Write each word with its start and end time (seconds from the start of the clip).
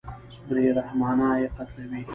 بېرحمانه 0.47 1.29
یې 1.41 1.47
قتلوي. 1.57 2.01